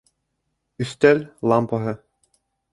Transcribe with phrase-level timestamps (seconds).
[0.85, 1.23] Өҫтәл
[1.53, 1.97] лампаһы